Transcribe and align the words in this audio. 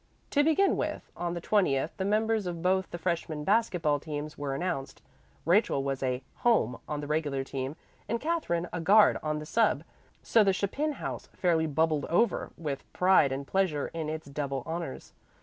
To 0.31 0.43
begin 0.43 0.77
with, 0.77 1.11
on 1.15 1.35
the 1.35 1.39
twentieth 1.41 1.95
the 1.97 2.05
members 2.05 2.47
of 2.47 2.63
both 2.63 2.89
the 2.89 2.97
freshman 2.97 3.43
basket 3.43 3.83
ball 3.83 3.99
teams 3.99 4.35
were 4.35 4.55
announced. 4.55 4.99
Rachel 5.45 5.83
was 5.83 6.01
a 6.01 6.23
"home" 6.37 6.79
on 6.87 7.01
the 7.01 7.05
regular 7.05 7.43
team, 7.43 7.75
and 8.09 8.19
Katherine 8.19 8.67
a 8.73 8.81
guard 8.81 9.19
on 9.21 9.37
the 9.37 9.45
"sub," 9.45 9.83
so 10.23 10.43
the 10.43 10.53
Chapin 10.53 10.93
house 10.93 11.29
fairly 11.35 11.67
bubbled 11.67 12.05
over 12.05 12.49
with 12.57 12.83
pride 12.93 13.31
and 13.31 13.45
pleasure 13.45 13.89
in 13.93 14.09
its 14.09 14.25
double 14.25 14.63
honors. 14.65 15.13